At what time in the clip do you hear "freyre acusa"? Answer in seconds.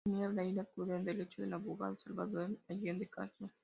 0.33-0.97